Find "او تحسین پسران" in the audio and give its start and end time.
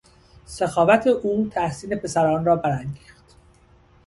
1.07-2.45